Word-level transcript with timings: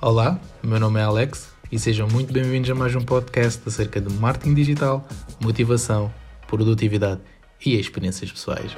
Olá, 0.00 0.40
meu 0.62 0.78
nome 0.78 1.00
é 1.00 1.02
Alex 1.02 1.48
e 1.72 1.78
sejam 1.78 2.06
muito 2.06 2.32
bem-vindos 2.32 2.70
a 2.70 2.74
mais 2.76 2.94
um 2.94 3.00
podcast 3.00 3.60
acerca 3.66 4.00
de 4.00 4.14
marketing 4.14 4.54
digital, 4.54 5.04
motivação, 5.40 6.14
produtividade 6.46 7.20
e 7.66 7.74
experiências 7.74 8.30
pessoais. 8.30 8.76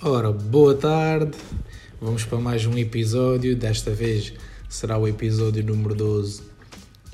Ora, 0.00 0.30
boa 0.30 0.76
tarde, 0.76 1.36
vamos 2.00 2.24
para 2.24 2.38
mais 2.38 2.64
um 2.64 2.78
episódio. 2.78 3.56
Desta 3.56 3.90
vez 3.90 4.34
será 4.68 4.96
o 4.96 5.08
episódio 5.08 5.64
número 5.64 5.96
12 5.96 6.44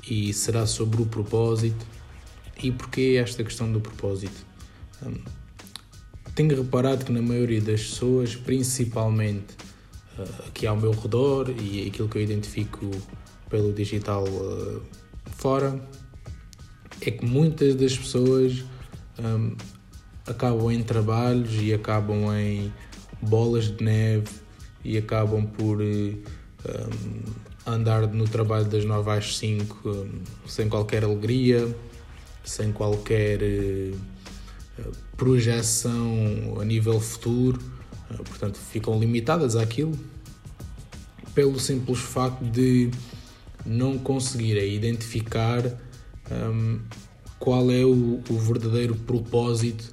e 0.07 0.31
será 0.31 0.67
sobre 0.67 1.01
o 1.01 1.07
propósito. 1.07 2.00
E 2.63 2.71
porquê 2.71 3.19
esta 3.21 3.43
questão 3.43 3.71
do 3.71 3.81
propósito? 3.81 4.45
Hum, 5.03 5.15
tenho 6.35 6.55
reparado 6.55 7.03
que 7.03 7.11
na 7.11 7.21
maioria 7.21 7.59
das 7.59 7.81
pessoas, 7.81 8.35
principalmente 8.35 9.55
uh, 10.17 10.47
aqui 10.47 10.67
ao 10.67 10.77
meu 10.77 10.91
redor 10.91 11.49
e 11.49 11.87
aquilo 11.87 12.07
que 12.07 12.17
eu 12.17 12.21
identifico 12.21 12.89
pelo 13.49 13.73
digital 13.73 14.23
uh, 14.27 14.81
fora, 15.25 15.81
é 17.01 17.09
que 17.09 17.25
muitas 17.25 17.75
das 17.75 17.97
pessoas 17.97 18.63
um, 19.19 19.55
acabam 20.27 20.71
em 20.71 20.83
trabalhos 20.83 21.55
e 21.59 21.73
acabam 21.73 22.31
em 22.35 22.71
bolas 23.21 23.75
de 23.75 23.83
neve 23.83 24.29
e 24.85 24.97
acabam 24.97 25.45
por 25.45 25.81
um, 25.81 26.21
andar 27.65 28.07
no 28.07 28.25
trabalho 28.25 28.65
das 28.65 28.85
9 28.85 29.11
às 29.11 29.37
5 29.37 29.89
um, 29.89 30.09
sem 30.47 30.69
qualquer 30.69 31.03
alegria 31.03 31.75
sem 32.43 32.71
qualquer 32.71 33.39
uh, 33.41 34.91
projeção 35.15 36.59
a 36.59 36.65
nível 36.65 36.99
futuro, 36.99 37.59
uh, 38.09 38.23
portanto 38.23 38.57
ficam 38.57 38.99
limitadas 38.99 39.55
àquilo 39.55 39.97
pelo 41.33 41.59
simples 41.59 41.99
facto 41.99 42.43
de 42.43 42.91
não 43.65 43.97
conseguirem 43.97 44.73
identificar 44.73 45.63
um, 46.31 46.79
qual 47.39 47.71
é 47.71 47.85
o, 47.85 48.21
o, 48.29 48.39
verdadeiro 48.39 48.95
propósito 48.95 49.91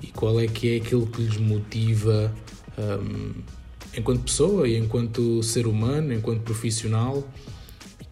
e 0.00 0.08
qual 0.08 0.38
é 0.40 0.46
que 0.46 0.74
é 0.74 0.76
aquilo 0.76 1.06
que 1.06 1.22
lhes 1.22 1.36
motiva 1.38 2.34
um, 2.78 3.32
enquanto 3.96 4.22
pessoa 4.22 4.68
e 4.68 4.76
enquanto 4.76 5.42
ser 5.42 5.66
humano, 5.66 6.12
enquanto 6.12 6.42
profissional. 6.42 7.26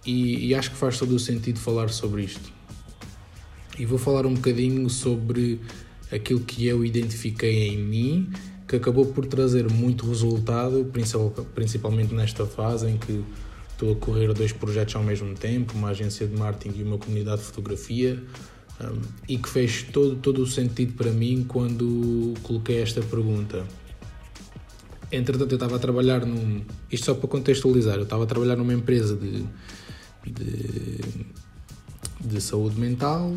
E, 0.04 0.48
e 0.48 0.54
acho 0.54 0.70
que 0.70 0.76
faz 0.76 0.98
todo 0.98 1.14
o 1.14 1.18
sentido 1.18 1.58
falar 1.58 1.88
sobre 1.88 2.22
isto 2.22 2.53
e 3.78 3.84
vou 3.84 3.98
falar 3.98 4.26
um 4.26 4.34
bocadinho 4.34 4.88
sobre 4.88 5.60
aquilo 6.12 6.40
que 6.40 6.66
eu 6.66 6.84
identifiquei 6.84 7.68
em 7.68 7.78
mim, 7.78 8.30
que 8.68 8.76
acabou 8.76 9.06
por 9.06 9.26
trazer 9.26 9.70
muito 9.70 10.06
resultado, 10.08 10.90
principalmente 11.54 12.14
nesta 12.14 12.46
fase 12.46 12.88
em 12.88 12.96
que 12.96 13.24
estou 13.72 13.92
a 13.92 13.96
correr 13.96 14.32
dois 14.32 14.52
projetos 14.52 14.94
ao 14.94 15.02
mesmo 15.02 15.34
tempo, 15.34 15.74
uma 15.74 15.88
agência 15.88 16.26
de 16.26 16.36
marketing 16.36 16.78
e 16.78 16.82
uma 16.82 16.98
comunidade 16.98 17.38
de 17.38 17.46
fotografia, 17.46 18.22
um, 18.80 19.00
e 19.28 19.36
que 19.36 19.48
fez 19.48 19.82
todo, 19.82 20.16
todo 20.16 20.42
o 20.42 20.46
sentido 20.46 20.94
para 20.94 21.10
mim 21.10 21.44
quando 21.46 22.34
coloquei 22.42 22.80
esta 22.80 23.02
pergunta. 23.02 23.64
Entretanto, 25.12 25.52
eu 25.52 25.56
estava 25.56 25.76
a 25.76 25.78
trabalhar 25.78 26.24
num. 26.26 26.62
Isto 26.90 27.06
só 27.06 27.14
para 27.14 27.28
contextualizar, 27.28 27.96
eu 27.96 28.02
estava 28.02 28.24
a 28.24 28.26
trabalhar 28.26 28.56
numa 28.56 28.72
empresa 28.72 29.14
de, 29.14 29.44
de, 30.26 31.00
de 32.20 32.40
saúde 32.40 32.80
mental 32.80 33.34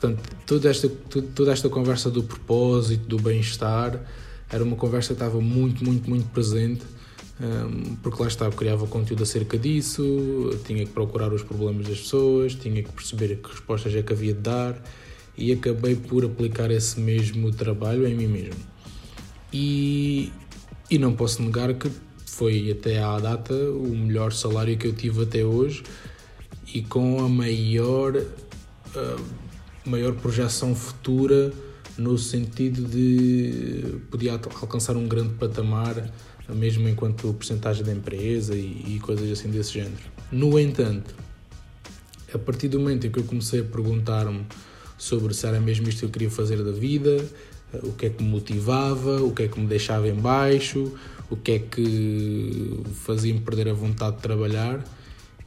Portanto, 0.00 0.34
toda 0.46 0.70
esta, 0.70 0.88
toda 0.88 1.52
esta 1.52 1.68
conversa 1.68 2.10
do 2.10 2.22
propósito, 2.22 3.06
do 3.06 3.18
bem-estar, 3.18 4.00
era 4.50 4.64
uma 4.64 4.74
conversa 4.74 5.08
que 5.08 5.12
estava 5.12 5.38
muito, 5.42 5.84
muito, 5.84 6.08
muito 6.08 6.26
presente, 6.30 6.82
um, 7.38 7.96
porque 7.96 8.22
lá 8.22 8.28
estava, 8.28 8.56
criava 8.56 8.86
conteúdo 8.86 9.24
acerca 9.24 9.58
disso, 9.58 10.58
tinha 10.66 10.86
que 10.86 10.90
procurar 10.92 11.30
os 11.34 11.42
problemas 11.42 11.86
das 11.86 12.00
pessoas, 12.00 12.54
tinha 12.54 12.82
que 12.82 12.90
perceber 12.90 13.36
que 13.36 13.50
respostas 13.50 13.94
é 13.94 14.02
que 14.02 14.10
havia 14.14 14.32
de 14.32 14.40
dar 14.40 14.82
e 15.36 15.52
acabei 15.52 15.94
por 15.94 16.24
aplicar 16.24 16.70
esse 16.70 16.98
mesmo 16.98 17.50
trabalho 17.52 18.06
em 18.06 18.14
mim 18.14 18.26
mesmo. 18.26 18.60
E, 19.52 20.32
e 20.90 20.98
não 20.98 21.12
posso 21.12 21.42
negar 21.42 21.74
que 21.74 21.90
foi 22.24 22.70
até 22.70 23.02
à 23.02 23.18
data 23.18 23.52
o 23.52 23.94
melhor 23.94 24.32
salário 24.32 24.78
que 24.78 24.86
eu 24.86 24.94
tive 24.94 25.24
até 25.24 25.44
hoje 25.44 25.82
e 26.72 26.80
com 26.80 27.22
a 27.22 27.28
maior. 27.28 28.16
Uh, 28.16 29.39
maior 29.84 30.14
projeção 30.14 30.74
futura 30.74 31.52
no 31.96 32.16
sentido 32.16 32.82
de 32.82 33.98
podia 34.10 34.32
alcançar 34.32 34.96
um 34.96 35.06
grande 35.06 35.34
patamar 35.34 36.10
mesmo 36.54 36.88
enquanto 36.88 37.32
porcentagem 37.34 37.84
da 37.84 37.92
empresa 37.92 38.54
e, 38.54 38.96
e 38.96 39.00
coisas 39.00 39.30
assim 39.30 39.50
desse 39.50 39.74
género. 39.74 40.02
No 40.30 40.58
entanto, 40.58 41.14
a 42.32 42.38
partir 42.38 42.68
do 42.68 42.78
momento 42.78 43.06
em 43.06 43.10
que 43.10 43.18
eu 43.18 43.24
comecei 43.24 43.60
a 43.60 43.64
perguntar-me 43.64 44.44
sobre 44.98 45.34
se 45.34 45.46
era 45.46 45.60
mesmo 45.60 45.88
isto 45.88 46.00
que 46.00 46.04
eu 46.06 46.10
queria 46.10 46.30
fazer 46.30 46.62
da 46.62 46.72
vida, 46.72 47.24
o 47.82 47.92
que 47.92 48.06
é 48.06 48.10
que 48.10 48.22
me 48.22 48.28
motivava, 48.28 49.22
o 49.22 49.32
que 49.32 49.44
é 49.44 49.48
que 49.48 49.58
me 49.58 49.66
deixava 49.66 50.08
em 50.08 50.14
baixo, 50.14 50.92
o 51.30 51.36
que 51.36 51.52
é 51.52 51.58
que 51.58 52.80
fazia-me 53.04 53.40
perder 53.40 53.68
a 53.68 53.72
vontade 53.72 54.16
de 54.16 54.22
trabalhar, 54.22 54.84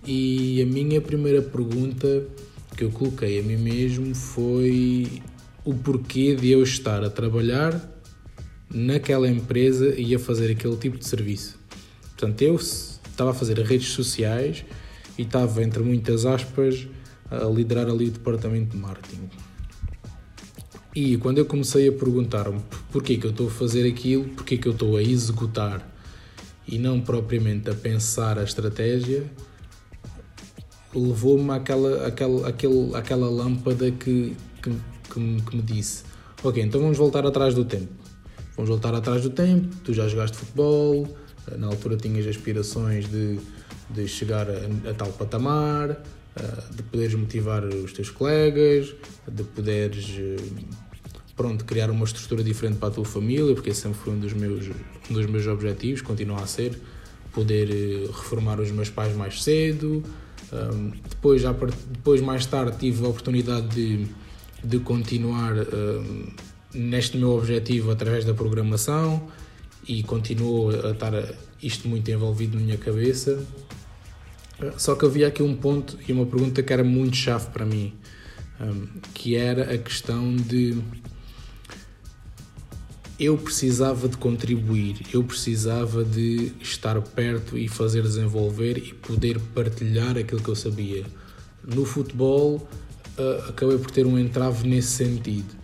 e 0.05 0.61
a 0.61 0.65
minha 0.65 0.99
primeira 0.99 1.41
pergunta 1.41 2.25
que 2.73 2.83
eu 2.83 2.91
coloquei 2.91 3.39
a 3.39 3.43
mim 3.43 3.57
mesmo 3.57 4.13
foi 4.15 5.21
o 5.63 5.73
porquê 5.73 6.35
de 6.35 6.49
eu 6.49 6.63
estar 6.63 7.03
a 7.03 7.09
trabalhar 7.09 7.79
naquela 8.73 9.29
empresa 9.29 9.93
e 9.95 10.13
a 10.15 10.19
fazer 10.19 10.51
aquele 10.51 10.75
tipo 10.77 10.97
de 10.97 11.05
serviço. 11.05 11.59
Portanto, 12.01 12.41
eu 12.41 12.55
estava 12.55 13.31
a 13.31 13.33
fazer 13.33 13.57
redes 13.59 13.89
sociais 13.89 14.65
e 15.17 15.21
estava, 15.21 15.63
entre 15.63 15.83
muitas 15.83 16.25
aspas, 16.25 16.87
a 17.29 17.45
liderar 17.45 17.87
ali 17.87 18.07
o 18.07 18.11
departamento 18.11 18.71
de 18.71 18.77
marketing. 18.77 19.29
E 20.95 21.17
quando 21.17 21.39
eu 21.39 21.45
comecei 21.45 21.87
a 21.87 21.91
perguntar-me 21.91 22.61
porquê 22.91 23.17
que 23.17 23.25
eu 23.25 23.31
estou 23.31 23.47
a 23.47 23.51
fazer 23.51 23.87
aquilo, 23.87 24.25
porquê 24.29 24.57
que 24.57 24.67
eu 24.67 24.73
estou 24.73 24.95
a 24.95 25.01
executar 25.01 25.91
e 26.67 26.77
não 26.77 27.01
propriamente 27.01 27.69
a 27.69 27.73
pensar 27.73 28.37
a 28.37 28.43
estratégia, 28.43 29.25
levou-me 30.95 31.51
àquela, 31.51 32.07
àquela, 32.07 32.47
àquela, 32.47 32.97
àquela 32.97 33.29
lâmpada 33.29 33.91
que, 33.91 34.35
que, 34.61 34.71
que, 35.09 35.19
me, 35.19 35.41
que 35.41 35.55
me 35.55 35.61
disse: 35.61 36.03
Ok, 36.43 36.61
então 36.61 36.81
vamos 36.81 36.97
voltar 36.97 37.25
atrás 37.25 37.53
do 37.53 37.65
tempo. 37.65 37.91
Vamos 38.55 38.69
voltar 38.69 38.93
atrás 38.93 39.21
do 39.21 39.29
tempo. 39.29 39.75
Tu 39.83 39.93
já 39.93 40.07
jogaste 40.07 40.37
futebol, 40.37 41.07
na 41.57 41.67
altura 41.67 41.97
tinhas 41.97 42.27
aspirações 42.27 43.09
de, 43.09 43.39
de 43.89 44.07
chegar 44.07 44.47
a, 44.49 44.89
a 44.89 44.93
tal 44.93 45.09
patamar, 45.09 46.01
de 46.71 46.83
poderes 46.83 47.15
motivar 47.15 47.63
os 47.63 47.93
teus 47.93 48.09
colegas, 48.09 48.93
de 49.27 49.43
poderes 49.43 50.19
pronto, 51.35 51.65
criar 51.65 51.89
uma 51.89 52.05
estrutura 52.05 52.43
diferente 52.43 52.77
para 52.77 52.89
a 52.89 52.91
tua 52.91 53.05
família, 53.05 53.53
porque 53.53 53.71
esse 53.71 53.81
sempre 53.81 53.99
foi 53.99 54.13
um 54.13 54.19
dos 54.19 54.33
meus, 54.33 54.69
um 55.09 55.13
dos 55.13 55.25
meus 55.25 55.47
objetivos, 55.47 56.01
continua 56.01 56.41
a 56.41 56.47
ser 56.47 56.79
poder 57.31 57.69
eh, 57.71 58.05
reformar 58.07 58.59
os 58.59 58.69
meus 58.69 58.89
pais 58.89 59.15
mais 59.15 59.41
cedo, 59.43 60.03
um, 60.53 60.91
depois, 61.09 61.41
já, 61.41 61.51
depois, 61.51 62.21
mais 62.21 62.45
tarde, 62.45 62.77
tive 62.77 63.03
a 63.05 63.09
oportunidade 63.09 63.67
de, 63.69 64.07
de 64.63 64.79
continuar 64.79 65.53
um, 65.53 66.27
neste 66.73 67.17
meu 67.17 67.31
objetivo 67.31 67.89
através 67.91 68.23
da 68.23 68.33
programação 68.33 69.27
e 69.87 70.03
continuou 70.03 70.69
a 70.69 70.91
estar 70.91 71.11
isto 71.61 71.87
muito 71.87 72.09
envolvido 72.11 72.57
na 72.57 72.63
minha 72.63 72.77
cabeça. 72.77 73.43
Só 74.77 74.95
que 74.95 75.05
havia 75.05 75.27
aqui 75.27 75.41
um 75.41 75.55
ponto 75.55 75.97
e 76.07 76.13
uma 76.13 76.25
pergunta 76.25 76.61
que 76.61 76.71
era 76.71 76.83
muito 76.83 77.17
chave 77.17 77.49
para 77.49 77.65
mim, 77.65 77.93
um, 78.61 78.87
que 79.13 79.35
era 79.35 79.73
a 79.73 79.77
questão 79.77 80.35
de 80.35 80.77
eu 83.23 83.37
precisava 83.37 84.07
de 84.07 84.17
contribuir, 84.17 84.97
eu 85.13 85.23
precisava 85.23 86.03
de 86.03 86.51
estar 86.61 86.99
perto 87.01 87.57
e 87.57 87.67
fazer 87.67 88.01
desenvolver 88.01 88.77
e 88.77 88.93
poder 88.93 89.39
partilhar 89.53 90.17
aquilo 90.17 90.41
que 90.41 90.49
eu 90.49 90.55
sabia. 90.55 91.05
No 91.63 91.85
futebol, 91.85 92.67
uh, 93.17 93.49
acabei 93.49 93.77
por 93.77 93.91
ter 93.91 94.05
um 94.05 94.17
entrave 94.17 94.67
nesse 94.67 94.89
sentido. 94.89 95.55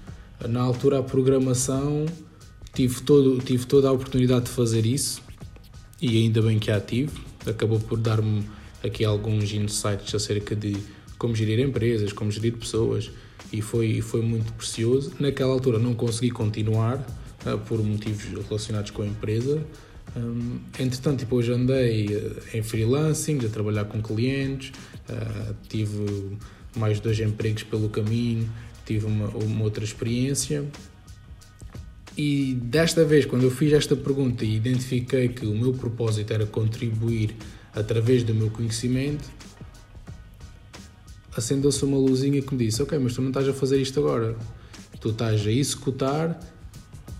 Na 0.47 0.61
altura, 0.61 0.99
a 0.99 1.03
programação, 1.03 2.05
tive, 2.73 3.01
todo, 3.01 3.37
tive 3.39 3.65
toda 3.65 3.89
a 3.89 3.91
oportunidade 3.91 4.45
de 4.45 4.51
fazer 4.51 4.85
isso 4.85 5.21
e 6.01 6.17
ainda 6.17 6.41
bem 6.41 6.57
que 6.59 6.71
a 6.71 6.79
tive. 6.79 7.11
Acabou 7.45 7.79
por 7.79 7.97
dar-me 7.97 8.47
aqui 8.83 9.03
alguns 9.03 9.51
insights 9.51 10.13
acerca 10.15 10.55
de 10.55 10.77
como 11.17 11.35
gerir 11.35 11.59
empresas, 11.59 12.13
como 12.13 12.31
gerir 12.31 12.55
pessoas 12.55 13.11
e 13.51 13.61
foi, 13.61 14.01
foi 14.01 14.21
muito 14.21 14.53
precioso. 14.53 15.11
Naquela 15.19 15.51
altura 15.51 15.79
não 15.79 15.93
consegui 15.93 16.31
continuar, 16.31 17.05
por 17.67 17.83
motivos 17.83 18.25
relacionados 18.47 18.91
com 18.91 19.01
a 19.01 19.07
empresa. 19.07 19.63
Um, 20.15 20.59
entretanto, 20.79 21.19
depois 21.19 21.47
andei 21.49 22.07
eh, 22.07 22.57
em 22.57 22.63
freelancing, 22.63 23.45
a 23.45 23.49
trabalhar 23.49 23.85
com 23.85 24.01
clientes, 24.01 24.71
uh, 25.09 25.55
tive 25.67 26.37
mais 26.75 26.99
dois 26.99 27.19
empregos 27.19 27.63
pelo 27.63 27.89
caminho, 27.89 28.49
tive 28.85 29.05
uma, 29.05 29.27
uma 29.27 29.63
outra 29.63 29.83
experiência. 29.83 30.65
E 32.17 32.55
desta 32.55 33.05
vez, 33.05 33.25
quando 33.25 33.43
eu 33.43 33.51
fiz 33.51 33.71
esta 33.71 33.95
pergunta 33.95 34.43
e 34.43 34.55
identifiquei 34.55 35.29
que 35.29 35.45
o 35.45 35.55
meu 35.55 35.73
propósito 35.73 36.33
era 36.33 36.45
contribuir 36.45 37.35
através 37.73 38.23
do 38.23 38.33
meu 38.33 38.49
conhecimento, 38.49 39.29
acendeu-se 41.35 41.85
uma 41.85 41.97
luzinha 41.97 42.41
que 42.41 42.53
me 42.53 42.65
disse: 42.65 42.81
Ok, 42.81 42.97
mas 42.97 43.13
tu 43.13 43.21
não 43.21 43.29
estás 43.29 43.47
a 43.47 43.53
fazer 43.53 43.79
isto 43.79 43.99
agora, 43.99 44.35
tu 44.99 45.11
estás 45.11 45.45
a 45.45 45.51
executar 45.51 46.39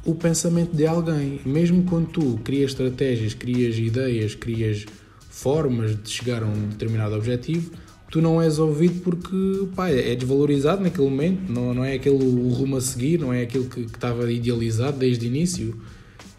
o 0.05 0.15
pensamento 0.15 0.75
de 0.75 0.85
alguém. 0.85 1.39
Mesmo 1.45 1.83
quando 1.83 2.07
tu 2.07 2.39
crias 2.43 2.71
estratégias, 2.71 3.33
crias 3.33 3.77
ideias, 3.77 4.35
crias 4.35 4.85
formas 5.29 6.01
de 6.01 6.09
chegar 6.09 6.43
a 6.43 6.45
um 6.45 6.69
determinado 6.69 7.15
objetivo, 7.15 7.71
tu 8.09 8.21
não 8.21 8.41
és 8.41 8.59
ouvido 8.59 9.01
porque 9.01 9.67
pá, 9.75 9.89
é 9.89 10.15
desvalorizado 10.15 10.81
naquele 10.81 11.09
momento, 11.09 11.51
não, 11.51 11.73
não 11.73 11.85
é 11.85 11.93
aquele 11.93 12.23
o 12.23 12.49
rumo 12.49 12.77
a 12.77 12.81
seguir, 12.81 13.19
não 13.19 13.31
é 13.31 13.43
aquilo 13.43 13.65
que, 13.65 13.85
que 13.85 13.95
estava 13.95 14.31
idealizado 14.31 14.97
desde 14.97 15.25
o 15.25 15.27
início. 15.27 15.79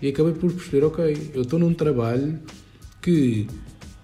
E 0.02 0.08
acabei 0.08 0.32
por 0.32 0.52
perceber, 0.52 0.84
ok, 0.84 1.30
eu 1.34 1.42
estou 1.42 1.58
num 1.58 1.74
trabalho 1.74 2.38
que 3.00 3.46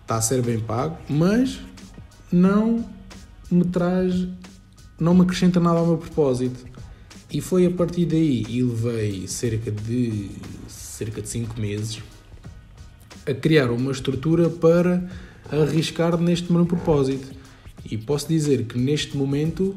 está 0.02 0.16
a 0.16 0.22
ser 0.22 0.42
bem 0.42 0.60
pago, 0.60 0.98
mas 1.08 1.58
não 2.30 2.84
me 3.50 3.64
traz, 3.64 4.28
não 5.00 5.14
me 5.14 5.22
acrescenta 5.22 5.58
nada 5.58 5.78
ao 5.78 5.86
meu 5.86 5.98
propósito. 5.98 6.64
E 7.36 7.40
foi 7.42 7.66
a 7.66 7.70
partir 7.70 8.06
daí, 8.06 8.46
e 8.48 8.62
levei 8.62 9.28
cerca 9.28 9.70
de 9.70 10.30
cerca 10.66 11.20
de 11.20 11.28
5 11.28 11.60
meses 11.60 12.02
a 13.26 13.34
criar 13.34 13.70
uma 13.70 13.92
estrutura 13.92 14.48
para 14.48 15.06
arriscar 15.50 16.16
neste 16.16 16.50
meu 16.50 16.64
propósito. 16.64 17.28
E 17.84 17.98
posso 17.98 18.26
dizer 18.26 18.64
que 18.64 18.78
neste 18.78 19.18
momento 19.18 19.76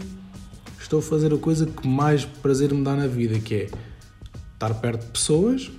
estou 0.79 0.99
a 0.99 1.01
fazer 1.01 1.33
a 1.33 1.37
coisa 1.37 1.65
que 1.65 1.85
mais 1.85 2.23
prazer 2.23 2.73
me 2.73 2.81
dá 2.81 2.95
na 2.95 3.07
vida, 3.07 3.37
que 3.39 3.55
é 3.55 3.69
estar 4.53 4.73
perto 4.75 5.07
de 5.07 5.11
pessoas 5.11 5.69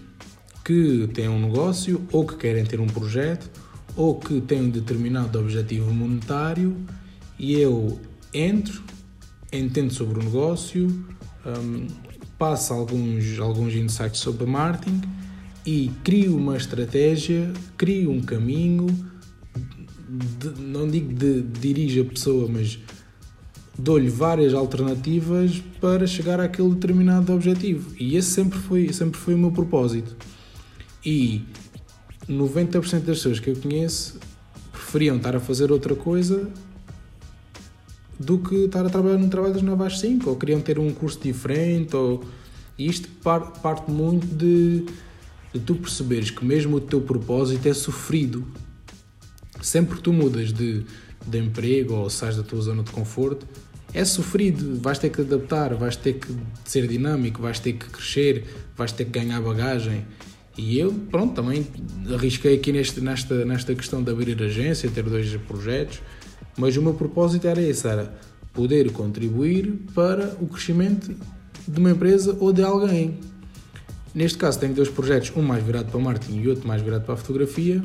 que 0.62 1.08
têm 1.14 1.30
um 1.30 1.40
negócio 1.40 2.06
ou 2.12 2.26
que 2.26 2.36
querem 2.36 2.66
ter 2.66 2.78
um 2.78 2.88
projeto 2.88 3.50
ou 3.96 4.20
que 4.20 4.38
têm 4.42 4.60
um 4.60 4.68
determinado 4.68 5.38
objetivo 5.38 5.90
monetário 5.94 6.76
e 7.38 7.54
eu 7.58 7.98
entro, 8.34 8.82
entendo 9.50 9.94
sobre 9.94 10.20
o 10.20 10.22
negócio, 10.22 11.06
um, 11.46 11.86
alguns, 12.70 13.38
alguns 13.38 13.74
insights 13.74 14.20
sobre 14.20 14.46
marketing 14.46 15.00
e 15.66 15.90
crio 16.02 16.36
uma 16.36 16.56
estratégia, 16.56 17.52
crio 17.76 18.10
um 18.10 18.20
caminho, 18.20 18.86
de, 20.08 20.60
não 20.60 20.88
digo 20.88 21.12
de 21.12 21.42
dirige 21.42 22.00
a 22.00 22.04
pessoa, 22.04 22.48
mas 22.48 22.78
dou-lhe 23.78 24.08
várias 24.08 24.54
alternativas 24.54 25.62
para 25.80 26.06
chegar 26.06 26.40
àquele 26.40 26.70
determinado 26.70 27.32
objetivo. 27.32 27.94
E 27.98 28.16
esse 28.16 28.30
sempre 28.30 28.58
foi, 28.58 28.92
sempre 28.92 29.18
foi 29.18 29.34
o 29.34 29.38
meu 29.38 29.50
propósito. 29.50 30.16
E 31.04 31.42
90% 32.28 33.00
das 33.00 33.18
pessoas 33.18 33.40
que 33.40 33.50
eu 33.50 33.56
conheço 33.56 34.18
preferiam 34.72 35.16
estar 35.16 35.36
a 35.36 35.40
fazer 35.40 35.70
outra 35.70 35.94
coisa 35.94 36.50
do 38.20 38.38
que 38.38 38.66
estar 38.66 38.84
a 38.84 38.90
trabalhar 38.90 39.16
num 39.16 39.30
trabalho 39.30 39.54
das 39.54 39.62
9 39.62 39.82
às 39.82 39.98
5, 39.98 40.28
ou 40.28 40.36
queriam 40.36 40.60
ter 40.60 40.78
um 40.78 40.92
curso 40.92 41.18
diferente, 41.18 41.96
ou... 41.96 42.22
Isto 42.78 43.08
parte 43.62 43.90
muito 43.90 44.26
de, 44.26 44.86
de 45.52 45.60
tu 45.60 45.74
perceberes 45.74 46.30
que 46.30 46.42
mesmo 46.42 46.76
o 46.76 46.80
teu 46.80 47.02
propósito 47.02 47.68
é 47.68 47.74
sofrido. 47.74 48.46
Sempre 49.60 49.96
que 49.96 50.02
tu 50.02 50.14
mudas 50.14 50.50
de, 50.50 50.86
de 51.26 51.38
emprego 51.38 51.92
ou 51.92 52.08
sais 52.08 52.36
da 52.36 52.42
tua 52.42 52.62
zona 52.62 52.82
de 52.82 52.90
conforto, 52.90 53.46
é 53.92 54.02
sofrido, 54.02 54.80
vais 54.80 54.98
ter 54.98 55.10
que 55.10 55.20
adaptar, 55.20 55.74
vais 55.74 55.94
ter 55.94 56.14
que 56.14 56.28
ser 56.64 56.86
dinâmico, 56.86 57.42
vais 57.42 57.58
ter 57.58 57.74
que 57.74 57.84
crescer, 57.86 58.46
vais 58.74 58.92
ter 58.92 59.04
que 59.04 59.10
ganhar 59.10 59.42
bagagem. 59.42 60.06
E 60.56 60.78
eu, 60.78 60.90
pronto, 61.10 61.34
também 61.34 61.66
arrisquei 62.14 62.54
aqui 62.54 62.72
neste, 62.72 63.02
nesta, 63.02 63.44
nesta 63.44 63.74
questão 63.74 64.02
de 64.02 64.10
abrir 64.10 64.42
agência, 64.42 64.90
ter 64.90 65.02
dois 65.02 65.34
projetos, 65.46 66.00
mas 66.60 66.76
o 66.76 66.82
meu 66.82 66.92
propósito 66.92 67.48
era 67.48 67.60
esse, 67.60 67.88
era 67.88 68.12
poder 68.52 68.92
contribuir 68.92 69.80
para 69.94 70.36
o 70.40 70.46
crescimento 70.46 71.16
de 71.66 71.80
uma 71.80 71.90
empresa 71.90 72.36
ou 72.38 72.52
de 72.52 72.62
alguém. 72.62 73.18
Neste 74.14 74.36
caso 74.36 74.58
tenho 74.58 74.74
dois 74.74 74.90
projetos, 74.90 75.32
um 75.34 75.40
mais 75.40 75.64
virado 75.64 75.90
para 75.90 75.98
marketing 75.98 76.40
e 76.40 76.48
outro 76.48 76.68
mais 76.68 76.82
virado 76.82 77.04
para 77.04 77.14
a 77.14 77.16
fotografia. 77.16 77.82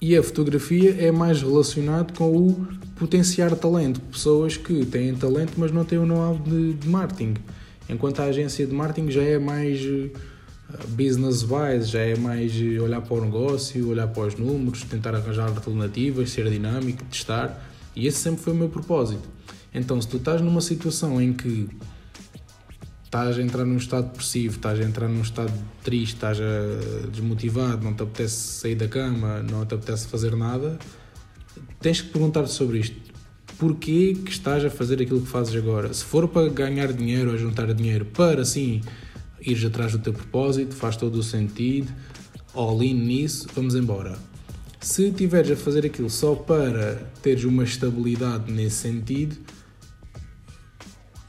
E 0.00 0.16
a 0.16 0.22
fotografia 0.22 0.96
é 0.98 1.12
mais 1.12 1.42
relacionado 1.42 2.16
com 2.16 2.34
o 2.34 2.66
potenciar 2.96 3.54
talento, 3.54 4.00
pessoas 4.00 4.56
que 4.56 4.86
têm 4.86 5.14
talento 5.14 5.52
mas 5.58 5.70
não 5.70 5.84
têm 5.84 5.98
o 5.98 6.06
know-how 6.06 6.38
de, 6.38 6.72
de 6.72 6.88
marketing. 6.88 7.34
Enquanto 7.86 8.20
a 8.20 8.24
agência 8.24 8.66
de 8.66 8.72
marketing 8.72 9.10
já 9.10 9.22
é 9.22 9.38
mais 9.38 9.78
business-wise, 10.88 11.86
já 11.86 12.00
é 12.00 12.16
mais 12.16 12.52
olhar 12.80 13.00
para 13.00 13.14
o 13.14 13.24
negócio, 13.24 13.88
olhar 13.88 14.08
para 14.08 14.26
os 14.26 14.36
números, 14.36 14.82
tentar 14.84 15.14
arranjar 15.14 15.48
alternativas, 15.48 16.30
ser 16.30 16.50
dinâmico, 16.50 17.04
testar. 17.04 17.70
E 17.94 18.06
esse 18.06 18.18
sempre 18.18 18.42
foi 18.42 18.52
o 18.52 18.56
meu 18.56 18.68
propósito. 18.68 19.28
Então, 19.74 20.00
se 20.00 20.08
tu 20.08 20.16
estás 20.16 20.40
numa 20.40 20.60
situação 20.60 21.20
em 21.20 21.32
que 21.32 21.68
estás 23.04 23.38
a 23.38 23.42
entrar 23.42 23.64
num 23.64 23.76
estado 23.76 24.06
depressivo, 24.06 24.56
estás 24.56 24.78
a 24.78 24.84
entrar 24.84 25.08
num 25.08 25.22
estado 25.22 25.52
triste, 25.82 26.14
estás 26.14 26.38
desmotivado, 27.12 27.84
não 27.84 27.92
te 27.92 28.02
apetece 28.02 28.36
sair 28.60 28.76
da 28.76 28.86
cama, 28.86 29.42
não 29.42 29.66
te 29.66 29.74
apetece 29.74 30.06
fazer 30.06 30.36
nada, 30.36 30.78
tens 31.80 32.00
que 32.00 32.08
perguntar-te 32.10 32.52
sobre 32.52 32.78
isto. 32.78 32.96
Porquê 33.58 34.16
que 34.24 34.30
estás 34.30 34.64
a 34.64 34.70
fazer 34.70 35.02
aquilo 35.02 35.20
que 35.20 35.28
fazes 35.28 35.54
agora? 35.54 35.92
Se 35.92 36.04
for 36.04 36.26
para 36.28 36.48
ganhar 36.48 36.92
dinheiro 36.92 37.32
ou 37.32 37.36
juntar 37.36 37.74
dinheiro 37.74 38.04
para, 38.06 38.42
assim, 38.42 38.80
ires 39.42 39.64
atrás 39.64 39.92
do 39.92 39.98
teu 39.98 40.12
propósito, 40.12 40.74
faz 40.74 40.96
todo 40.96 41.16
o 41.16 41.22
sentido, 41.22 41.92
all 42.54 42.82
in 42.82 42.94
nisso, 42.94 43.48
vamos 43.54 43.74
embora. 43.74 44.18
Se 44.80 45.08
estiveres 45.08 45.50
a 45.50 45.56
fazer 45.56 45.84
aquilo 45.84 46.08
só 46.08 46.34
para 46.34 46.96
teres 47.22 47.44
uma 47.44 47.64
estabilidade 47.64 48.50
nesse 48.50 48.76
sentido, 48.76 49.36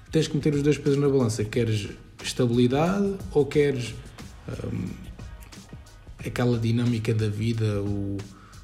tens 0.09 0.27
que 0.27 0.35
meter 0.35 0.53
os 0.55 0.63
dois 0.63 0.77
pesos 0.77 0.97
na 0.97 1.09
balança. 1.09 1.43
Queres 1.43 1.89
estabilidade 2.23 3.15
ou 3.31 3.45
queres 3.45 3.93
hum, 4.71 4.87
aquela 6.25 6.57
dinâmica 6.57 7.13
da 7.13 7.27
vida, 7.27 7.81
o, 7.81 8.17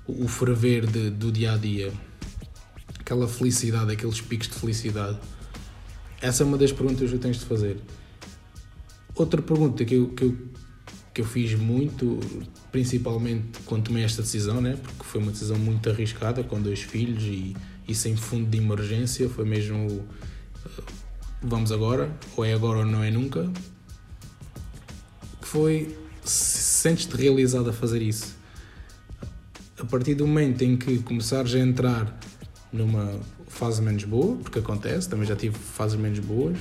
o 0.08 0.28
ferver 0.28 0.86
de, 0.86 1.10
do 1.10 1.32
dia 1.34 1.54
a 1.54 1.58
dia, 1.58 1.92
aquela 2.98 3.28
felicidade, 3.28 3.92
aqueles 3.92 4.22
picos 4.22 4.48
de 4.48 4.54
felicidade? 4.54 5.18
Essa 6.22 6.44
é 6.44 6.46
uma 6.46 6.58
das 6.58 6.72
perguntas 6.72 7.12
que 7.12 7.18
tens 7.18 7.40
de 7.40 7.46
fazer. 7.46 7.78
Outra 9.17 9.41
pergunta 9.41 9.83
que 9.83 9.95
eu, 9.95 10.09
que 10.09 10.24
eu, 10.25 10.38
que 11.12 11.21
eu 11.21 11.25
fiz 11.25 11.55
muito, 11.55 12.19
principalmente 12.71 13.59
quando 13.65 13.86
tomei 13.86 14.03
esta 14.03 14.21
decisão, 14.21 14.62
né? 14.62 14.77
porque 14.81 15.03
foi 15.03 15.19
uma 15.19 15.31
decisão 15.31 15.57
muito 15.57 15.89
arriscada, 15.89 16.43
com 16.43 16.62
dois 16.62 16.81
filhos 16.81 17.24
e, 17.24 17.55
e 17.88 17.95
sem 17.95 18.15
fundo 18.15 18.47
de 18.47 18.59
emergência, 18.59 19.27
foi 19.27 19.43
mesmo 19.43 19.88
uh, 19.88 20.83
vamos 21.41 21.71
agora, 21.71 22.15
ou 22.36 22.45
é 22.45 22.53
agora 22.53 22.79
ou 22.79 22.86
não 22.86 23.03
é 23.03 23.09
nunca, 23.09 23.51
que 25.41 25.47
foi 25.47 25.97
se 26.24 26.59
sentes-te 26.59 27.17
realizado 27.17 27.71
a 27.71 27.74
fazer 27.74 28.03
isso. 28.03 28.36
A 29.79 29.86
partir 29.86 30.13
do 30.13 30.27
momento 30.27 30.63
em 30.63 30.77
que 30.77 31.00
começares 31.00 31.55
a 31.55 31.59
entrar 31.59 32.19
numa 32.71 33.19
fase 33.47 33.81
menos 33.81 34.03
boa, 34.03 34.36
porque 34.38 34.59
acontece, 34.59 35.09
também 35.09 35.25
já 35.25 35.36
tive 35.36 35.57
fases 35.57 36.00
menos 36.00 36.19
boas, 36.19 36.59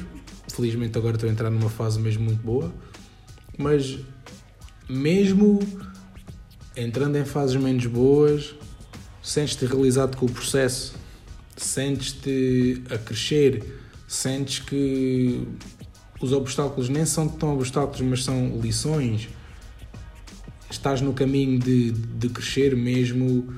felizmente 0.56 0.96
agora 0.96 1.16
estou 1.16 1.28
a 1.28 1.32
entrar 1.32 1.50
numa 1.50 1.68
fase 1.68 2.00
mesmo 2.00 2.24
muito 2.24 2.42
boa, 2.42 2.72
mas 3.58 3.98
mesmo 4.88 5.60
entrando 6.74 7.16
em 7.16 7.24
fases 7.24 7.56
menos 7.56 7.86
boas, 7.86 8.54
sentes-te 9.22 9.66
realizado 9.66 10.16
com 10.16 10.24
o 10.24 10.30
processo, 10.30 10.94
sentes-te 11.56 12.82
a 12.90 12.96
crescer, 12.96 13.64
sentes 14.08 14.60
que 14.60 15.46
os 16.20 16.32
obstáculos 16.32 16.88
nem 16.88 17.04
são 17.04 17.28
tão 17.28 17.54
obstáculos, 17.54 18.00
mas 18.00 18.24
são 18.24 18.58
lições. 18.60 19.28
Estás 20.70 21.00
no 21.00 21.12
caminho 21.12 21.58
de, 21.58 21.92
de 21.92 22.28
crescer 22.28 22.74
mesmo 22.74 23.54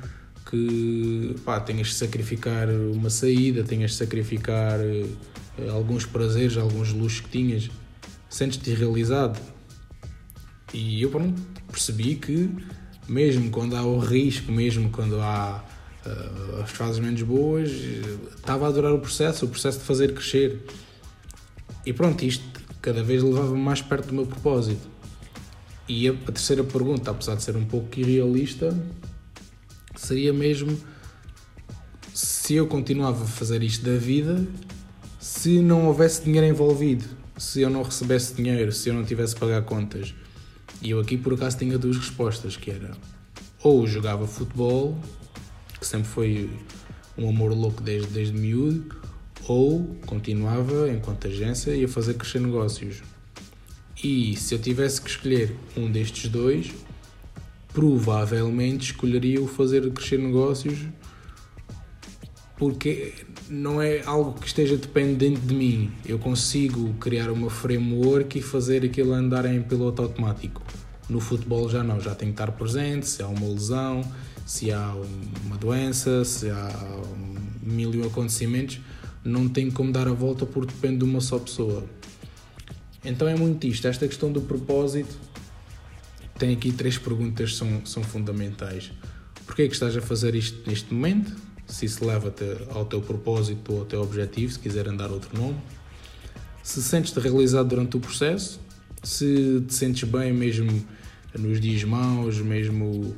que 0.51 1.37
pá, 1.45 1.61
tenhas 1.61 1.89
de 1.89 1.95
sacrificar 1.95 2.69
uma 2.69 3.11
saída, 3.11 3.63
tenhas 3.63 3.93
de 3.93 3.97
sacrificar 3.99 4.81
eh, 4.81 5.05
alguns 5.71 6.05
prazeres, 6.07 6.57
alguns 6.57 6.93
luxos 6.93 7.21
que 7.21 7.31
tinhas, 7.31 7.71
sentes-te 8.29 8.73
realizado. 8.75 9.39
E 10.73 11.03
eu 11.03 11.11
pronto, 11.11 11.41
percebi 11.71 12.15
que, 12.17 12.51
mesmo 13.09 13.51
quando 13.51 13.75
há 13.77 13.83
o 13.83 13.99
risco, 13.99 14.53
mesmo 14.53 14.91
quando 14.91 15.21
há 15.21 15.65
uh, 16.05 16.63
as 16.63 16.71
fases 16.71 16.99
menos 16.99 17.23
boas, 17.23 17.71
estava 18.37 18.67
a 18.67 18.69
adorar 18.69 18.93
o 18.93 19.01
processo, 19.01 19.47
o 19.47 19.49
processo 19.49 19.79
de 19.79 19.85
fazer 19.85 20.15
crescer. 20.15 20.63
E 21.87 21.93
pronto, 21.93 22.25
isto 22.25 22.45
cada 22.83 23.03
vez 23.03 23.23
levava-me 23.23 23.61
mais 23.61 23.81
perto 23.81 24.09
do 24.09 24.15
meu 24.15 24.27
propósito. 24.27 24.87
E 25.89 26.09
a, 26.09 26.13
a 26.13 26.33
terceira 26.33 26.63
pergunta, 26.63 27.11
apesar 27.11 27.35
de 27.35 27.43
ser 27.43 27.57
um 27.57 27.65
pouco 27.65 27.99
irrealista, 27.99 28.77
seria 29.97 30.33
mesmo 30.33 30.79
se 32.13 32.55
eu 32.55 32.67
continuava 32.67 33.25
a 33.25 33.27
fazer 33.27 33.63
isto 33.63 33.85
da 33.85 33.97
vida 33.97 34.47
se 35.19 35.61
não 35.61 35.87
houvesse 35.87 36.23
dinheiro 36.23 36.47
envolvido, 36.47 37.05
se 37.37 37.61
eu 37.61 37.71
não 37.71 37.83
recebesse 37.83 38.35
dinheiro, 38.35 38.73
se 38.73 38.89
eu 38.89 38.95
não 38.95 39.05
tivesse 39.05 39.35
que 39.35 39.41
pagar 39.41 39.63
contas. 39.63 40.15
E 40.81 40.91
eu 40.91 41.01
aqui 41.01 41.17
por 41.17 41.35
acaso 41.35 41.59
tinha 41.59 41.77
duas 41.77 41.97
respostas, 41.97 42.57
que 42.57 42.71
era 42.71 42.93
ou 43.63 43.87
jogava 43.87 44.27
futebol, 44.27 44.97
que 45.81 45.87
sempre 45.87 46.09
foi 46.09 46.51
um 47.17 47.29
amor 47.29 47.53
louco 47.53 47.83
desde, 47.83 48.09
desde 48.09 48.39
miúdo, 48.39 48.97
ou 49.49 49.97
continuava 50.07 50.89
enquanto 50.89 51.27
agência 51.27 51.75
e 51.75 51.85
a 51.85 51.89
fazer 51.89 52.15
crescer 52.15 52.41
negócios. 52.41 53.03
E 54.03 54.37
se 54.37 54.55
eu 54.55 54.59
tivesse 54.61 55.03
que 55.03 55.11
escolher 55.11 55.57
um 55.77 55.91
destes 55.91 56.31
dois, 56.31 56.73
provavelmente 57.73 58.93
escolheria 58.93 59.43
o 59.43 59.49
fazer 59.49 59.91
crescer 59.91 60.19
negócios 60.19 60.79
porque 62.59 63.15
não 63.49 63.81
é 63.81 64.03
algo 64.05 64.39
que 64.39 64.47
esteja 64.47 64.77
dependente 64.77 65.41
de 65.41 65.55
mim. 65.55 65.93
Eu 66.05 66.19
consigo 66.19 66.93
criar 66.95 67.31
uma 67.31 67.49
framework 67.49 68.39
e 68.39 68.43
fazer 68.43 68.85
aquilo 68.85 69.13
andar 69.13 69.47
em 69.47 69.63
piloto 69.63 70.03
automático. 70.03 70.61
No 71.09 71.21
futebol 71.21 71.71
já 71.71 71.83
não, 71.83 72.01
já 72.01 72.15
tenho 72.15 72.33
que 72.33 72.43
estar 72.43 72.53
presente, 72.53 73.07
se 73.07 73.23
há 73.23 73.29
uma 73.29 73.47
lesão, 73.47 74.03
se 74.45 74.73
há 74.73 74.93
uma 75.47 75.57
doença, 75.57 76.25
se 76.25 76.51
há 76.51 77.01
mil 77.63 77.95
e 77.95 77.99
um 77.99 78.07
acontecimentos, 78.07 78.81
não 79.25 79.49
tenho 79.49 79.73
como 79.73 79.93
dar 79.93 80.09
a 80.09 80.13
volta 80.13 80.45
porque 80.45 80.75
depende 80.75 80.99
de 80.99 81.05
uma 81.05 81.21
só 81.21 81.39
pessoa. 81.39 81.85
Então 83.05 83.29
é 83.29 83.37
muito 83.37 83.67
isto, 83.67 83.87
esta 83.87 84.07
questão 84.07 84.33
do 84.33 84.41
propósito 84.41 85.17
tem 86.39 86.53
aqui 86.53 86.73
três 86.73 86.99
perguntas 86.99 87.53
que 87.53 87.57
são, 87.57 87.87
são 87.87 88.03
fundamentais. 88.03 88.93
Porquê 89.47 89.63
é 89.63 89.67
que 89.67 89.75
estás 89.75 89.97
a 89.97 90.01
fazer 90.01 90.35
isto 90.35 90.69
neste 90.69 90.93
momento? 90.93 91.48
Se 91.69 91.85
isso 91.87 92.05
leva-te 92.05 92.45
ao 92.71 92.85
teu 92.85 93.01
propósito 93.01 93.73
ou 93.73 93.81
ao 93.81 93.85
teu 93.85 94.03
objetivo, 94.03 94.53
se 94.53 94.59
quiser 94.59 94.89
andar 94.89 95.11
outro 95.11 95.39
nome. 95.39 95.59
Se 96.63 96.83
sentes-te 96.83 97.21
realizado 97.21 97.69
durante 97.69 97.97
o 97.97 98.01
processo, 98.01 98.61
se 99.03 99.63
te 99.67 99.75
sentes 99.75 100.09
bem 100.09 100.33
mesmo 100.33 100.85
nos 101.39 101.61
dias 101.61 101.85
maus, 101.85 102.39
mesmo 102.41 103.15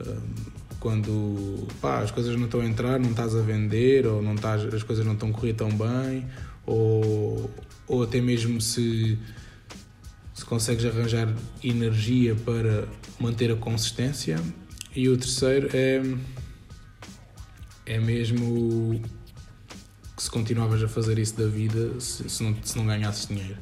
um, 0.00 0.52
quando 0.82 1.68
pá, 1.80 2.00
as 2.00 2.10
coisas 2.10 2.36
não 2.36 2.46
estão 2.46 2.60
a 2.60 2.66
entrar, 2.66 2.98
não 2.98 3.10
estás 3.10 3.36
a 3.36 3.40
vender, 3.40 4.04
ou 4.04 4.20
não 4.20 4.34
estás, 4.34 4.62
as 4.74 4.82
coisas 4.82 5.06
não 5.06 5.12
estão 5.12 5.30
a 5.30 5.32
correr 5.32 5.52
tão 5.52 5.68
bem, 5.68 6.26
ou, 6.66 7.48
ou 7.86 8.02
até 8.02 8.20
mesmo 8.20 8.60
se, 8.60 9.16
se 10.34 10.44
consegues 10.44 10.84
arranjar 10.84 11.32
energia 11.62 12.34
para 12.34 12.88
manter 13.20 13.52
a 13.52 13.56
consistência. 13.56 14.40
E 14.94 15.08
o 15.08 15.16
terceiro 15.16 15.68
é, 15.72 16.02
é 17.86 17.98
mesmo 17.98 19.00
que 20.16 20.22
se 20.22 20.30
continuavas 20.30 20.82
a 20.82 20.88
fazer 20.88 21.18
isso 21.18 21.36
da 21.36 21.46
vida 21.46 21.98
se, 22.00 22.28
se, 22.28 22.42
não, 22.42 22.56
se 22.62 22.76
não 22.76 22.86
ganhasses 22.86 23.26
dinheiro. 23.26 23.58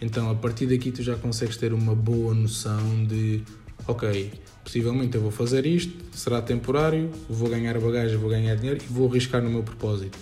Então, 0.00 0.30
a 0.30 0.34
partir 0.34 0.66
daqui, 0.66 0.92
tu 0.92 1.02
já 1.02 1.16
consegues 1.16 1.56
ter 1.56 1.72
uma 1.72 1.94
boa 1.94 2.32
noção 2.32 3.04
de, 3.04 3.42
ok, 3.86 4.32
possivelmente 4.62 5.16
eu 5.16 5.20
vou 5.20 5.30
fazer 5.32 5.66
isto, 5.66 5.92
será 6.16 6.40
temporário, 6.40 7.10
vou 7.28 7.48
ganhar 7.48 7.78
bagagem, 7.80 8.16
vou 8.16 8.30
ganhar 8.30 8.54
dinheiro 8.54 8.80
e 8.82 8.92
vou 8.92 9.10
arriscar 9.10 9.42
no 9.42 9.50
meu 9.50 9.62
propósito. 9.62 10.16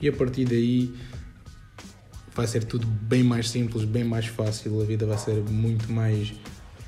E 0.00 0.08
a 0.08 0.12
partir 0.12 0.44
daí 0.44 0.92
vai 2.34 2.46
ser 2.46 2.64
tudo 2.64 2.86
bem 2.86 3.22
mais 3.22 3.50
simples, 3.50 3.84
bem 3.84 4.04
mais 4.04 4.26
fácil, 4.26 4.80
a 4.80 4.84
vida 4.84 5.06
vai 5.06 5.18
ser 5.18 5.42
muito 5.48 5.90
mais 5.92 6.32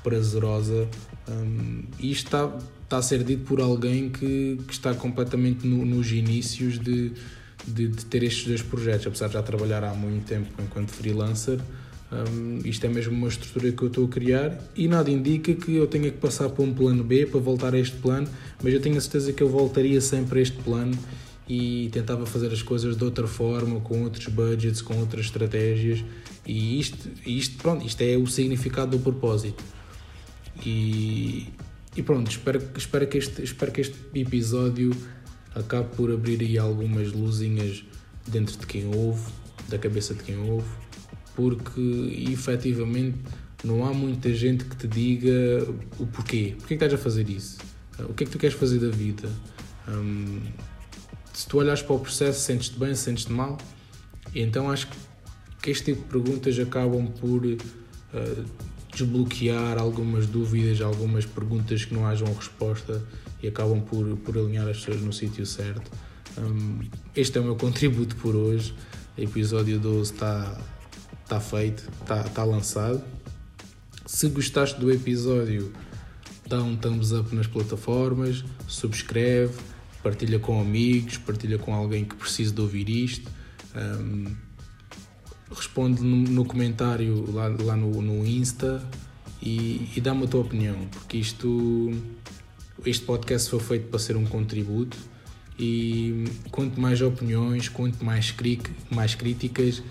prazerosa. 0.03 0.87
Um, 1.29 1.83
e 1.99 2.11
está, 2.11 2.57
está 2.91 2.97
a 2.97 3.01
ser 3.01 3.23
dito 3.23 3.45
por 3.45 3.61
alguém 3.61 4.09
que, 4.09 4.59
que 4.67 4.73
está 4.73 4.93
completamente 4.93 5.65
no, 5.65 5.85
nos 5.85 6.11
inícios 6.11 6.77
de, 6.77 7.13
de, 7.65 7.87
de, 7.87 8.05
ter 8.05 8.21
estes 8.21 8.45
dois 8.45 8.61
projetos, 8.61 9.07
apesar 9.07 9.27
de 9.27 9.33
já 9.35 9.41
trabalhar 9.41 9.81
há 9.85 9.93
muito 9.93 10.25
tempo 10.25 10.49
enquanto 10.61 10.89
freelancer. 10.89 11.57
Um, 12.11 12.59
isto 12.65 12.85
é 12.85 12.89
mesmo 12.89 13.13
uma 13.13 13.29
estrutura 13.29 13.71
que 13.71 13.81
eu 13.81 13.87
estou 13.87 14.05
a 14.05 14.09
criar 14.09 14.59
e 14.75 14.89
nada 14.89 15.09
indica 15.09 15.53
que 15.53 15.73
eu 15.73 15.87
tenha 15.87 16.11
que 16.11 16.17
passar 16.17 16.49
para 16.49 16.65
um 16.65 16.73
plano 16.73 17.01
B 17.01 17.25
para 17.25 17.39
voltar 17.39 17.73
a 17.73 17.79
este 17.79 17.95
plano, 17.95 18.27
mas 18.61 18.73
eu 18.73 18.81
tenho 18.81 18.97
a 18.97 19.01
certeza 19.01 19.31
que 19.31 19.41
eu 19.41 19.47
voltaria 19.47 20.01
sempre 20.01 20.39
a 20.39 20.41
este 20.41 20.57
plano 20.57 20.97
e 21.47 21.89
tentava 21.93 22.25
fazer 22.25 22.51
as 22.51 22.61
coisas 22.61 22.97
de 22.97 23.03
outra 23.05 23.25
forma, 23.25 23.79
com 23.79 24.03
outros 24.03 24.27
budgets, 24.27 24.81
com 24.81 24.97
outras 24.97 25.27
estratégias 25.27 26.03
e 26.45 26.77
isto, 26.77 27.09
isto, 27.25 27.55
pronto, 27.57 27.87
isto 27.87 28.01
é 28.01 28.17
o 28.17 28.27
significado 28.27 28.97
do 28.97 28.99
propósito. 29.01 29.63
E, 30.65 31.47
e 31.95 32.01
pronto, 32.01 32.31
espero, 32.31 32.61
espero, 32.77 33.07
que 33.07 33.17
este, 33.17 33.43
espero 33.43 33.71
que 33.71 33.81
este 33.81 33.97
episódio 34.13 34.91
acabe 35.53 35.95
por 35.95 36.11
abrir 36.11 36.41
aí 36.41 36.57
algumas 36.57 37.11
luzinhas 37.11 37.83
dentro 38.27 38.57
de 38.57 38.65
quem 38.65 38.85
ouve, 38.95 39.21
da 39.67 39.77
cabeça 39.77 40.13
de 40.13 40.23
quem 40.23 40.37
ouve 40.37 40.67
porque 41.35 42.27
efetivamente 42.31 43.17
não 43.63 43.85
há 43.85 43.93
muita 43.93 44.33
gente 44.33 44.65
que 44.65 44.75
te 44.75 44.87
diga 44.87 45.67
o 45.99 46.05
porquê. 46.07 46.55
Porquê 46.57 46.67
que 46.67 46.73
estás 46.73 46.93
a 46.93 46.97
fazer 46.97 47.29
isso? 47.29 47.57
O 47.99 48.13
que 48.13 48.23
é 48.23 48.25
que 48.25 48.31
tu 48.31 48.39
queres 48.39 48.55
fazer 48.55 48.79
da 48.79 48.89
vida? 48.89 49.29
Um, 49.87 50.41
se 51.33 51.47
tu 51.47 51.59
olhas 51.59 51.81
para 51.81 51.95
o 51.95 51.99
processo, 51.99 52.39
sentes-te 52.41 52.77
bem, 52.77 52.95
sentes-te 52.95 53.31
mal? 53.31 53.57
Então 54.33 54.69
acho 54.69 54.87
que 55.61 55.71
este 55.71 55.93
tipo 55.93 56.01
de 56.01 56.07
perguntas 56.07 56.57
acabam 56.59 57.07
por 57.07 57.45
uh, 57.45 57.57
desbloquear 58.91 59.77
algumas 59.77 60.25
dúvidas, 60.27 60.81
algumas 60.81 61.25
perguntas 61.25 61.85
que 61.85 61.93
não 61.93 62.05
hajam 62.05 62.31
resposta 62.33 63.01
e 63.41 63.47
acabam 63.47 63.81
por, 63.81 64.17
por 64.17 64.37
alinhar 64.37 64.67
as 64.67 64.77
pessoas 64.77 65.01
no 65.01 65.13
sítio 65.13 65.45
certo. 65.45 65.91
Um, 66.37 66.79
este 67.15 67.37
é 67.37 67.41
o 67.41 67.43
meu 67.43 67.55
contributo 67.55 68.15
por 68.17 68.35
hoje. 68.35 68.73
O 69.17 69.21
episódio 69.21 69.79
12 69.79 70.13
está 70.13 70.57
está 71.23 71.39
feito, 71.39 71.89
está 72.01 72.23
tá 72.23 72.43
lançado. 72.43 73.01
Se 74.05 74.27
gostaste 74.27 74.77
do 74.79 74.91
episódio, 74.91 75.71
dá 76.45 76.61
um 76.61 76.75
thumbs 76.75 77.13
up 77.13 77.33
nas 77.33 77.47
plataformas, 77.47 78.43
subscreve, 78.67 79.53
partilha 80.03 80.39
com 80.39 80.59
amigos, 80.59 81.17
partilha 81.17 81.57
com 81.57 81.73
alguém 81.73 82.03
que 82.03 82.15
precise 82.15 82.51
de 82.51 82.59
ouvir 82.59 82.89
isto. 82.89 83.31
Um, 83.73 84.35
responde 85.55 86.01
no, 86.01 86.45
comentário 86.45 87.29
lá, 87.31 87.47
lá 87.47 87.75
no, 87.75 88.01
no 88.01 88.25
Insta 88.25 88.87
e, 89.41 89.89
e 89.95 90.01
dá-me 90.01 90.23
a 90.23 90.27
tua 90.27 90.41
opinião, 90.41 90.75
porque 90.91 91.17
isto, 91.17 91.91
este 92.85 93.05
podcast 93.05 93.49
foi 93.49 93.59
feito 93.59 93.87
para 93.89 93.99
ser 93.99 94.15
um 94.15 94.25
contributo 94.25 94.97
e 95.59 96.25
quanto 96.51 96.79
mais 96.79 97.01
opiniões, 97.01 97.69
quanto 97.69 98.03
mais, 98.03 98.33
mais 98.89 99.15
críticas, 99.15 99.83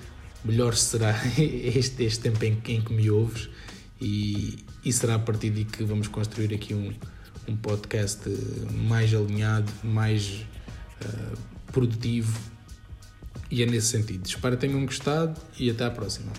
melhor 0.44 0.74
será 0.74 1.14
este, 1.38 2.04
este 2.04 2.20
tempo 2.20 2.44
em, 2.44 2.60
em 2.68 2.80
que 2.80 2.92
me 2.92 3.10
ouves 3.10 3.48
e, 4.00 4.58
e 4.84 4.92
será 4.92 5.16
a 5.16 5.18
partir 5.18 5.50
de 5.50 5.64
que 5.64 5.84
vamos 5.84 6.08
construir 6.08 6.54
aqui 6.54 6.74
um, 6.74 6.92
um 7.46 7.56
podcast 7.56 8.22
mais 8.88 9.14
alinhado, 9.14 9.70
mais 9.84 10.46
uh, 11.04 11.38
produtivo 11.72 12.38
e 13.50 13.62
é 13.62 13.66
nesse 13.66 13.88
sentido. 13.88 14.26
Espero 14.26 14.56
que 14.56 14.66
tenham 14.66 14.84
gostado 14.84 15.40
e 15.58 15.70
até 15.70 15.84
à 15.84 15.90
próxima. 15.90 16.28